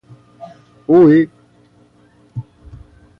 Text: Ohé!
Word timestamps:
Ohé! 0.95 1.19